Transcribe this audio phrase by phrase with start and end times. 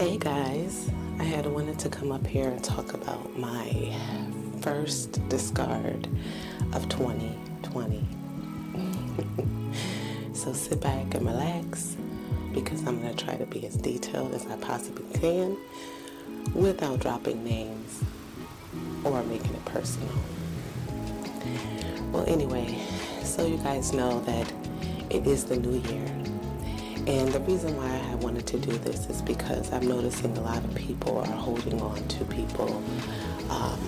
[0.00, 3.94] Hey guys, I had wanted to come up here and talk about my
[4.62, 6.08] first discard
[6.72, 8.08] of 2020.
[10.32, 11.98] so sit back and relax
[12.54, 15.58] because I'm going to try to be as detailed as I possibly can
[16.54, 18.02] without dropping names
[19.04, 20.14] or making it personal.
[22.10, 22.82] Well, anyway,
[23.22, 24.50] so you guys know that
[25.10, 26.19] it is the new year
[27.10, 30.64] and the reason why I wanted to do this is because I'm noticing a lot
[30.64, 32.80] of people are holding on to people
[33.50, 33.80] um,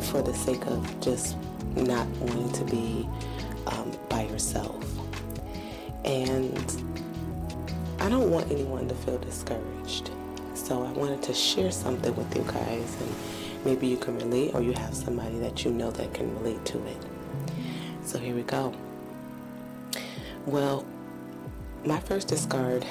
[0.00, 1.36] for the sake of just
[1.76, 3.08] not wanting to be
[3.68, 4.84] um, by yourself.
[6.04, 6.82] And
[8.00, 10.10] I don't want anyone to feel discouraged.
[10.54, 13.14] So I wanted to share something with you guys and
[13.64, 16.84] maybe you can relate or you have somebody that you know that can relate to
[16.88, 16.96] it.
[18.02, 18.74] So here we go.
[20.44, 20.84] Well,
[21.84, 22.84] my first discard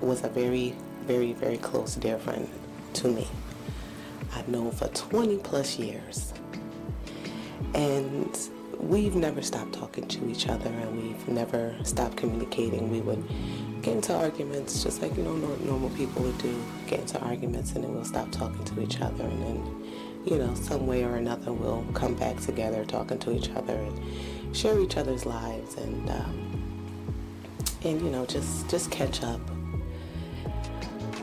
[0.00, 0.74] was a very,
[1.06, 2.48] very, very close dear friend
[2.94, 3.26] to me.
[4.34, 6.32] I've known for 20 plus years.
[7.74, 8.38] And
[8.78, 12.90] we've never stopped talking to each other and we've never stopped communicating.
[12.90, 13.22] We would
[13.82, 17.84] get into arguments just like, you know, normal people would do, get into arguments and
[17.84, 19.84] then we'll stop talking to each other and then,
[20.26, 24.56] you know, some way or another we'll come back together talking to each other and
[24.56, 26.60] share each other's lives and, um,
[27.84, 29.40] and you know just just catch up.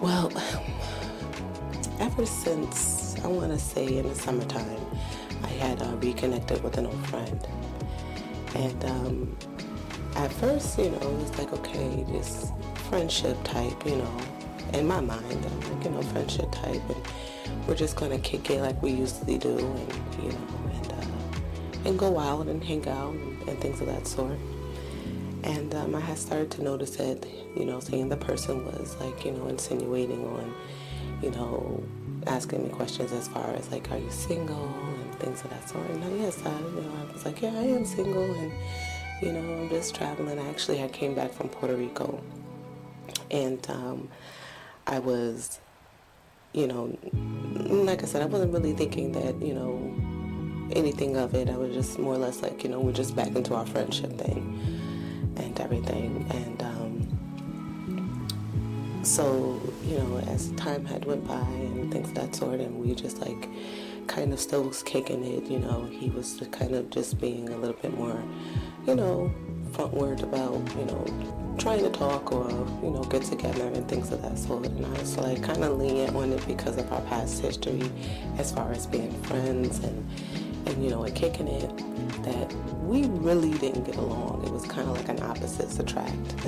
[0.01, 0.31] Well
[1.99, 4.79] ever since i want to say in the summertime
[5.43, 7.47] i had uh, reconnected with an old friend.
[8.55, 9.37] And um,
[10.15, 12.51] at first you know it was like okay this
[12.89, 14.17] friendship type you know
[14.73, 17.07] in my mind i'm like you know friendship type and
[17.67, 21.99] we're just gonna kick it like we to do and you know and uh, and
[21.99, 24.37] go out and hang out and, and things of that sort
[25.47, 29.23] and um, I had started to notice that, you know, saying the person was like,
[29.23, 30.53] you know, insinuating on,
[31.21, 31.81] you know,
[32.27, 35.89] asking me questions as far as like, are you single and things of that sort.
[35.89, 38.51] And yes, I, you know, I was like, yeah, I am single, and
[39.21, 40.37] you know, I'm just traveling.
[40.37, 42.21] Actually, I came back from Puerto Rico,
[43.31, 44.09] and um,
[44.85, 45.59] I was,
[46.51, 46.97] you know,
[47.53, 51.49] like I said, I wasn't really thinking that, you know, anything of it.
[51.49, 54.11] I was just more or less like, you know, we're just back into our friendship
[54.17, 54.83] thing
[55.39, 56.25] and everything.
[56.29, 57.07] And um,
[59.03, 62.93] so, you know, as time had went by and things of that sort, and we
[62.93, 63.49] just like
[64.07, 67.57] kind of still was kicking it, you know, he was kind of just being a
[67.57, 68.21] little bit more,
[68.85, 69.33] you know,
[69.71, 71.05] frontward about, you know,
[71.57, 72.49] trying to talk or,
[72.83, 74.65] you know, get together and things of that sort.
[74.65, 77.89] And I was like kind of lenient on it because of our past history
[78.37, 80.09] as far as being friends and,
[80.45, 80.46] and
[80.81, 81.77] you know, and kicking it
[82.23, 84.43] that we really didn't get along.
[84.45, 86.15] It was kind of like an opposites attract.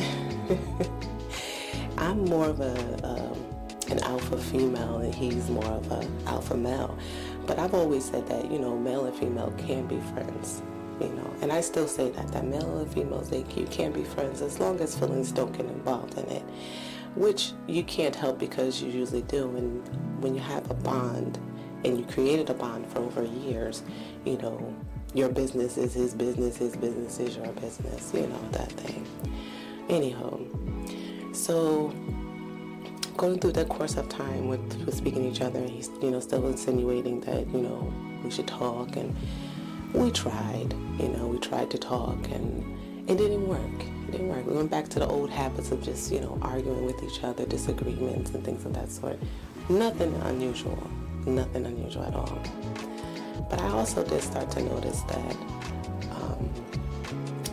[1.97, 3.49] I'm more of a um,
[3.91, 6.97] an alpha female and he's more of an alpha male.
[7.45, 10.61] But I've always said that, you know, male and female can be friends,
[10.99, 11.33] you know.
[11.41, 14.59] And I still say that, that male and females, they you can be friends as
[14.59, 16.43] long as feelings don't get involved in it,
[17.15, 19.55] which you can't help because you usually do.
[19.55, 21.39] And when you have a bond
[21.83, 23.83] and you created a bond for over years,
[24.25, 24.75] you know,
[25.13, 29.07] your business is his business, his business is your business, you know, that thing.
[29.89, 30.39] Anyhow,
[31.33, 31.93] so
[33.17, 36.19] going through the course of time with, with speaking to each other, he's, you know,
[36.19, 38.95] still insinuating that, you know, we should talk.
[38.95, 39.15] And
[39.93, 43.81] we tried, you know, we tried to talk and it didn't work.
[44.07, 44.45] It didn't work.
[44.45, 47.45] We went back to the old habits of just, you know, arguing with each other,
[47.45, 49.17] disagreements and things of that sort.
[49.67, 50.87] Nothing unusual.
[51.35, 52.41] Nothing unusual at all.
[53.49, 55.35] But I also did start to notice that
[56.11, 56.49] um,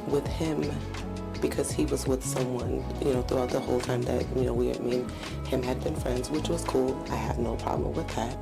[0.09, 0.65] with him,
[1.41, 4.73] because he was with someone, you know, throughout the whole time that, you know, we,
[4.73, 5.09] I mean,
[5.47, 7.05] him had been friends, which was cool.
[7.11, 8.37] I have no problem with that.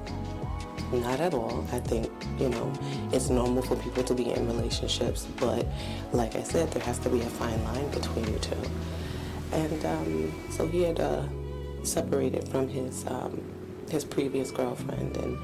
[0.93, 1.67] Not at all.
[1.73, 2.73] I think, you know,
[3.13, 5.67] it's normal for people to be in relationships, but
[6.13, 8.57] like I said, there has to be a fine line between you two.
[9.53, 11.25] And um, so he had uh,
[11.83, 13.43] separated from his um,
[13.91, 15.39] his previous girlfriend, and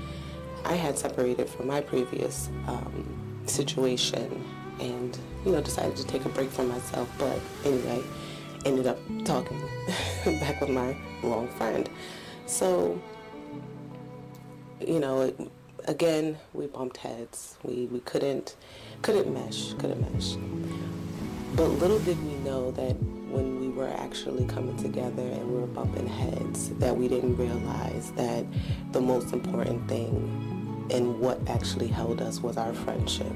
[0.64, 4.44] I had separated from my previous um, situation
[4.81, 7.08] and, you know, decided to take a break from myself.
[7.19, 8.02] But anyway,
[8.64, 9.60] ended up talking
[10.25, 11.88] back with my long friend.
[12.46, 13.00] So,
[14.81, 15.32] you know,
[15.87, 17.56] again, we bumped heads.
[17.62, 18.56] We, we couldn't,
[19.02, 20.37] couldn't mesh, couldn't mesh.
[21.54, 22.96] But little did we know that
[23.80, 28.44] were actually coming together and we were bumping heads, that we didn't realize that
[28.92, 33.32] the most important thing and what actually held us was our friendship.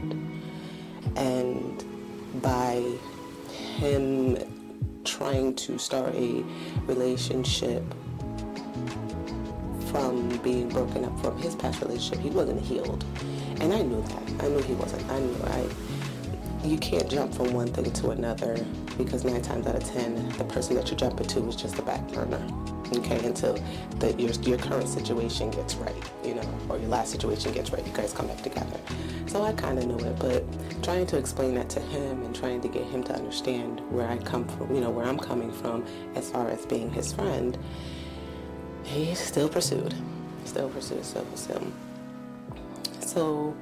[1.16, 1.82] And
[2.42, 2.82] by
[3.76, 4.36] him
[5.04, 6.44] trying to start a
[6.86, 7.82] relationship
[9.86, 12.18] from being broken up from his past relationship.
[12.18, 13.04] He wasn't healed.
[13.60, 14.44] And I knew that.
[14.44, 15.08] I knew he wasn't.
[15.10, 15.68] I knew I
[16.64, 18.56] you can't jump from one thing to another
[18.96, 21.82] because nine times out of ten, the person that you're jumping to is just a
[21.82, 22.42] back burner.
[22.96, 23.54] Okay, until
[23.98, 25.94] the, your, your current situation gets right,
[26.24, 28.78] you know, or your last situation gets right, you guys come back together.
[29.26, 30.44] So I kind of knew it, but
[30.82, 34.18] trying to explain that to him and trying to get him to understand where I
[34.18, 35.84] come from, you know, where I'm coming from
[36.14, 37.58] as far as being his friend,
[38.84, 39.94] he still pursued,
[40.44, 41.72] still pursued, still pursued.
[43.00, 43.56] So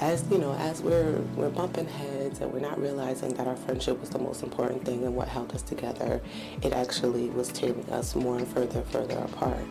[0.00, 4.00] as you know, as we're we're bumping heads and we're not realizing that our friendship
[4.00, 6.20] was the most important thing and what held us together,
[6.62, 9.66] it actually was tearing us more and further further apart.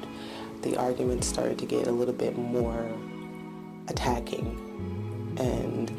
[0.63, 2.91] The arguments started to get a little bit more
[3.87, 5.91] attacking, and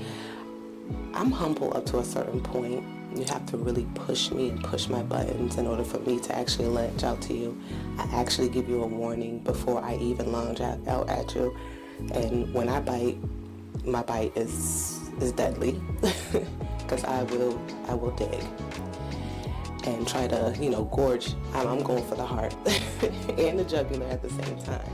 [1.14, 2.84] I'm humble up to a certain point.
[3.16, 6.36] You have to really push me and push my buttons in order for me to
[6.36, 7.58] actually latch out to you.
[7.98, 11.56] I actually give you a warning before I even out, out at you.
[12.12, 13.16] And when I bite,
[13.90, 15.81] my bite is is deadly
[16.79, 18.44] because I will I will dig
[19.85, 21.35] and try to you know gorge.
[21.55, 22.55] I'm, I'm going for the heart
[23.38, 24.93] and the jugular at the same time.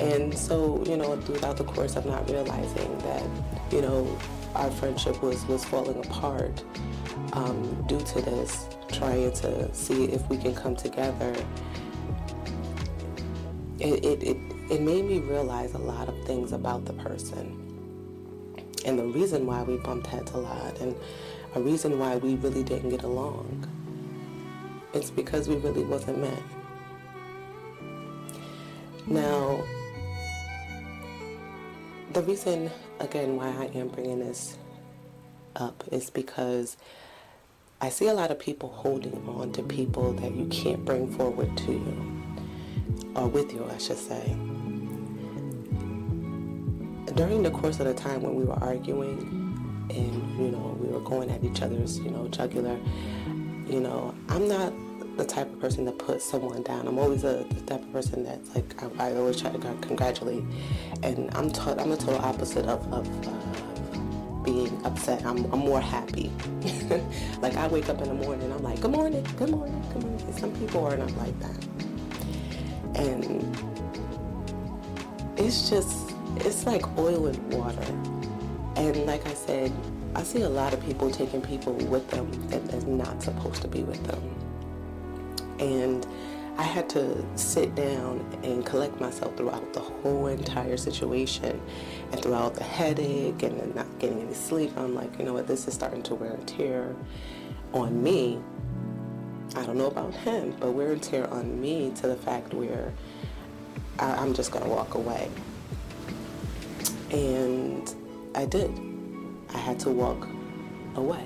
[0.00, 3.24] And so you know throughout the course of not realizing that
[3.72, 4.18] you know
[4.54, 6.62] our friendship was was falling apart
[7.32, 11.34] um, due to this, trying to see if we can come together.
[13.80, 14.36] It, it, it,
[14.70, 17.63] it made me realize a lot of things about the person
[18.84, 20.94] and the reason why we bumped heads a lot and
[21.54, 23.68] a reason why we really didn't get along.
[24.92, 26.42] It's because we really wasn't meant.
[29.06, 29.62] Now,
[32.12, 32.70] the reason,
[33.00, 34.56] again, why I am bringing this
[35.56, 36.76] up is because
[37.80, 41.56] I see a lot of people holding on to people that you can't bring forward
[41.56, 42.22] to you,
[43.14, 44.36] or with you, I should say
[47.14, 49.18] during the course of the time when we were arguing
[49.90, 52.78] and you know we were going at each other's you know jugular
[53.66, 54.72] you know i'm not
[55.16, 56.88] the type of person that puts someone down.
[56.88, 60.42] I'm always a, the type of person that's like i, I always try to congratulate.
[61.02, 63.98] And i'm to, i'm the total opposite of, of uh,
[64.42, 65.24] being upset.
[65.24, 66.30] I'm, I'm more happy.
[67.40, 70.32] Like i wake up in the morning i'm like good morning good morning good morning.
[70.32, 71.66] Some people are not like that.
[72.96, 73.56] And
[75.36, 76.03] it's just
[76.36, 77.82] it's like oil and water.
[78.76, 79.72] And like I said,
[80.14, 83.68] I see a lot of people taking people with them that they're not supposed to
[83.68, 84.22] be with them.
[85.58, 86.06] And
[86.56, 91.60] I had to sit down and collect myself throughout the whole entire situation
[92.12, 94.72] and throughout the headache and not getting any sleep.
[94.76, 96.94] I'm like, you know what, this is starting to wear and tear
[97.72, 98.38] on me.
[99.56, 102.92] I don't know about him, but wear and tear on me to the fact where
[103.98, 105.28] I, I'm just going to walk away.
[107.14, 107.94] And
[108.34, 108.72] I did.
[109.54, 110.26] I had to walk
[110.96, 111.24] away.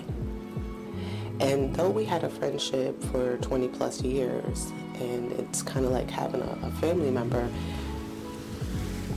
[1.40, 6.10] And though we had a friendship for 20 plus years, and it's kind of like
[6.10, 7.48] having a, a, family member,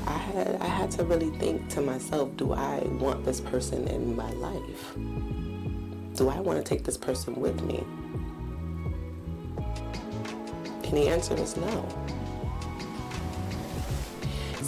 [0.08, 4.16] I had, I had to really think to myself do I want this person in
[4.16, 4.94] my life?
[6.16, 7.84] Do I want to take this person with me?
[10.86, 11.86] And the answer was no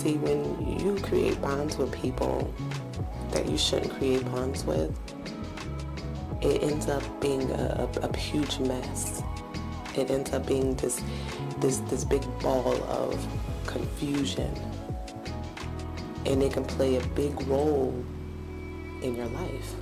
[0.04, 2.54] see, when you create bonds with people
[3.32, 4.92] that you shouldn't create bonds with,
[6.42, 9.24] it ends up being a, a, a huge mess.
[9.96, 11.02] It ends up being this,
[11.60, 13.16] this, this big ball of
[13.66, 14.54] confusion.
[16.26, 17.94] And it can play a big role
[19.02, 19.74] in your life.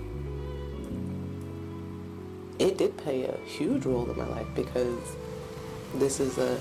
[2.60, 5.16] It did play a huge role in my life because
[5.96, 6.60] this is a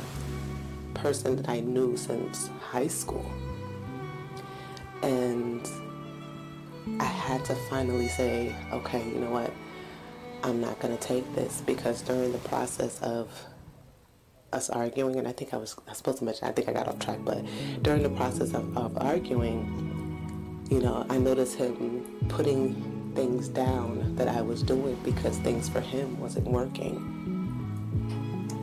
[0.95, 3.31] person that I knew since high school.
[5.03, 5.69] And
[6.99, 9.53] I had to finally say, okay, you know what?
[10.43, 13.31] I'm not going to take this because during the process of
[14.53, 16.73] us arguing, and I think I was, I was supposed to mention, I think I
[16.73, 17.45] got off track, but
[17.83, 24.29] during the process of, of arguing, you know, I noticed him putting things down that
[24.29, 26.97] I was doing because things for him wasn't working.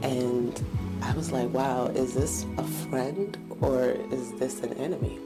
[0.04, 0.62] And
[1.02, 5.20] I was like, wow, is this a friend or is this an enemy?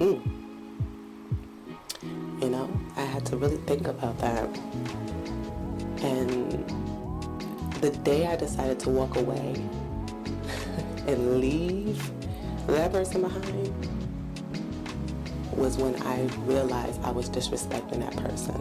[0.00, 0.20] Mm.
[2.42, 4.48] You know, I had to really think about that.
[6.02, 6.50] And
[7.80, 9.54] the day I decided to walk away
[11.06, 12.10] and leave
[12.66, 13.88] that person behind
[15.52, 18.56] was when I realized I was disrespecting that person.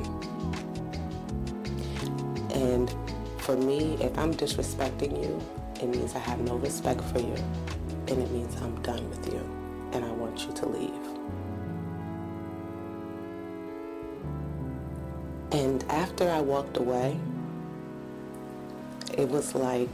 [2.53, 2.93] And
[3.39, 5.41] for me, if I'm disrespecting you,
[5.81, 7.35] it means I have no respect for you,
[8.07, 9.39] and it means I'm done with you,
[9.93, 11.08] and I want you to leave.
[15.51, 17.19] And after I walked away,
[19.17, 19.89] it was like,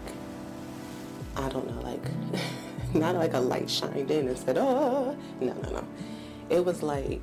[1.38, 2.04] I don't know, like,
[2.94, 5.88] not like a light shined in and said, oh, no, no, no.
[6.50, 7.22] It was like,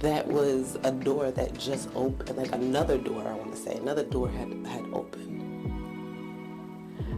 [0.00, 4.04] that was a door that just opened, like another door, I want to say, another
[4.04, 5.38] door had, had opened.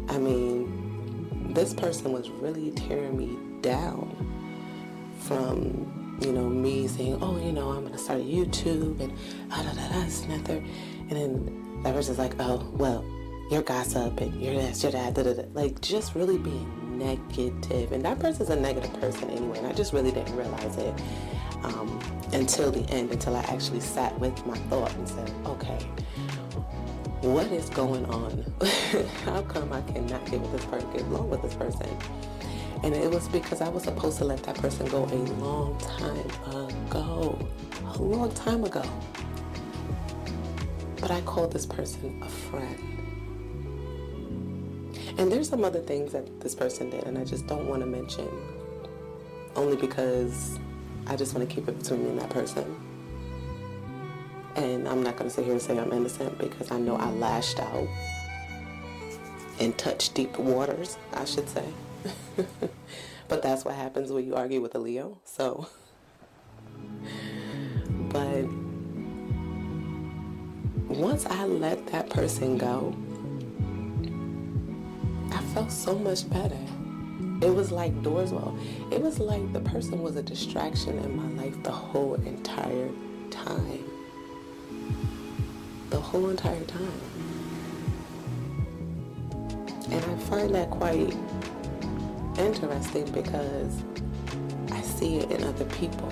[0.09, 4.17] I mean, this person was really tearing me down
[5.19, 9.13] from you know, me saying, oh, you know, I'm going to start a YouTube and
[9.51, 13.05] da da da da, this and that, And then that person's like, oh, well,
[13.51, 15.43] you're gossip and you're this, you're that, da da da.
[15.53, 17.93] Like, just really being negative.
[17.93, 19.59] And that person's a negative person anyway.
[19.59, 20.95] And I just really didn't realize it
[21.65, 22.01] um,
[22.33, 25.79] until the end, until I actually sat with my thought and said, okay,
[27.23, 28.45] what is going on?
[29.25, 31.89] How come I cannot get with this person, get along with this person?
[32.83, 36.17] And it was because I was supposed to let that person go a long time
[36.89, 37.39] ago.
[37.85, 38.83] A long time ago.
[41.01, 42.93] But I called this person a friend.
[45.19, 47.87] And there's some other things that this person did, and I just don't want to
[47.87, 48.29] mention.
[49.55, 50.59] Only because
[51.07, 52.81] I just want to keep it between me and that person.
[54.57, 57.11] And I'm not going to sit here and say I'm innocent because I know I
[57.11, 57.87] lashed out
[59.61, 61.65] and touched deep waters, I should say.
[63.29, 65.19] but that's what happens when you argue with a Leo.
[65.25, 65.69] So,
[68.11, 68.45] but
[70.89, 72.95] once I let that person go,
[75.33, 76.59] I felt so much better.
[77.41, 78.57] It was like doors well.
[78.91, 82.91] It was like the person was a distraction in my life the whole entire
[83.31, 83.85] time.
[85.91, 87.01] The whole entire time.
[89.91, 91.15] And I find that quite
[92.39, 93.83] interesting because
[94.71, 96.09] I see it in other people.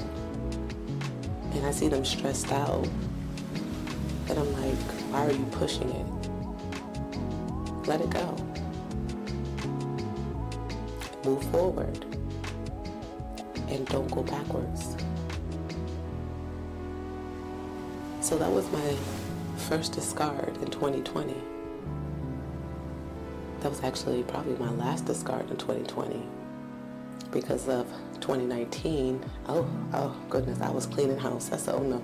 [1.52, 2.86] And I see them stressed out.
[4.28, 4.78] And I'm like,
[5.10, 6.06] why are you pushing it?
[7.88, 8.36] Let it go.
[11.24, 12.04] Move forward.
[13.68, 14.96] And don't go backwards.
[18.20, 18.96] So that was my
[19.68, 21.34] first discard in 2020
[23.60, 26.26] that was actually probably my last discard in 2020
[27.30, 27.86] because of
[28.20, 31.48] 2019 oh oh goodness i was cleaning house.
[31.48, 32.02] That's oh no.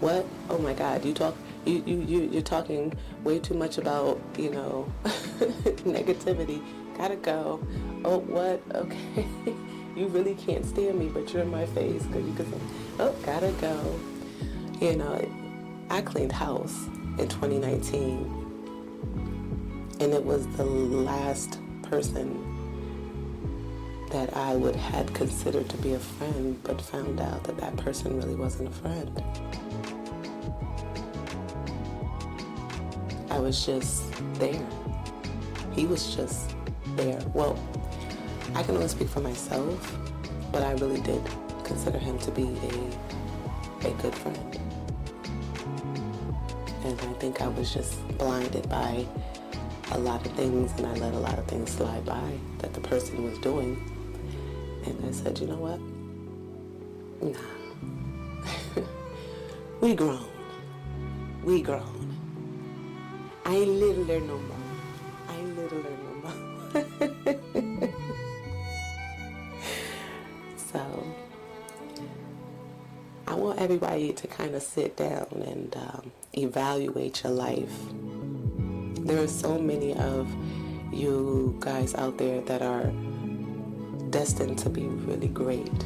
[0.00, 0.24] What?
[0.48, 1.04] Oh my god.
[1.04, 2.92] You talk you you, you you're talking
[3.24, 6.62] way too much about you know negativity.
[6.96, 7.60] Gotta go.
[8.04, 8.62] Oh what?
[8.74, 9.26] Okay.
[9.96, 12.58] You really can't stand me but you're in my face because you could say
[13.00, 14.00] oh gotta go.
[14.80, 15.20] You know
[15.90, 16.86] i cleaned house
[17.18, 18.39] in 2019
[20.00, 22.46] and it was the last person
[24.10, 28.16] that I would had considered to be a friend, but found out that that person
[28.16, 29.22] really wasn't a friend.
[33.30, 34.02] I was just
[34.34, 34.66] there.
[35.72, 36.56] He was just
[36.96, 37.20] there.
[37.34, 37.56] Well,
[38.54, 39.96] I can only speak for myself,
[40.50, 41.22] but I really did
[41.62, 44.60] consider him to be a a good friend.
[46.84, 49.06] And I think I was just blinded by
[49.92, 52.80] a lot of things and I let a lot of things slide by that the
[52.80, 53.76] person was doing.
[54.86, 55.80] And I said, you know what?
[57.22, 57.38] Nah.
[59.80, 60.24] we grown.
[61.44, 62.16] We grown.
[63.44, 64.56] I ain't little no more.
[65.28, 67.90] I ain't little no more.
[70.56, 70.80] so
[73.26, 77.72] I want everybody to kind of sit down and um, evaluate your life
[79.10, 80.28] there are so many of
[80.92, 82.92] you guys out there that are
[84.10, 85.84] destined to be really great,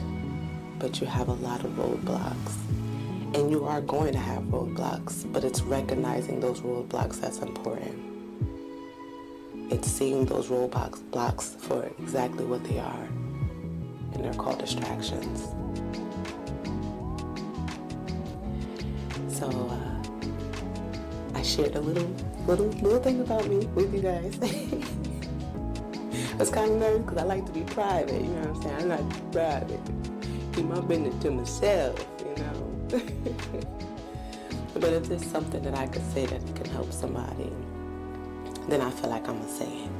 [0.78, 2.52] but you have a lot of roadblocks.
[3.34, 7.98] And you are going to have roadblocks, but it's recognizing those roadblocks that's important.
[9.72, 13.08] It's seeing those roadblocks blocks for exactly what they are,
[14.12, 15.48] and they're called distractions.
[19.34, 20.02] So uh,
[21.34, 22.14] I shared a little
[22.46, 24.38] little little thing about me with you guys.
[26.34, 28.20] I was kind of nervous because I like to be private.
[28.20, 28.92] You know what I'm saying?
[28.92, 29.80] I'm not private.
[30.52, 32.06] Keep my business to myself.
[32.20, 32.74] You know.
[34.74, 37.52] but if there's something that I could say that can help somebody,
[38.68, 39.90] then I feel like I'm gonna say it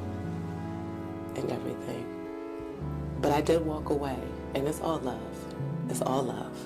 [1.37, 2.07] and everything.
[3.21, 4.19] But I did walk away,
[4.55, 5.21] and it's all love.
[5.89, 6.57] It's all love.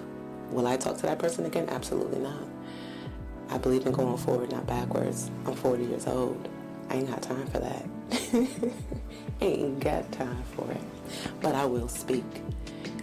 [0.50, 1.68] Will I talk to that person again?
[1.68, 2.42] Absolutely not.
[3.50, 5.30] I believe in going forward, not backwards.
[5.46, 6.48] I'm 40 years old.
[6.90, 7.86] I ain't got time for that.
[9.40, 10.80] ain't got time for it.
[11.40, 12.24] But I will speak.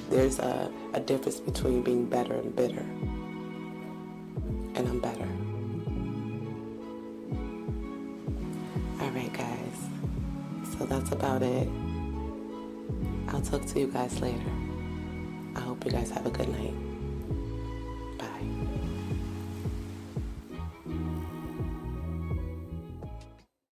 [0.10, 2.86] There's a, a difference between being better and bitter.
[4.76, 5.28] And I'm better.
[9.02, 10.78] Alright, guys.
[10.78, 11.68] So that's about it.
[13.30, 14.52] I'll talk to you guys later.
[15.56, 16.74] I hope you guys have a good night.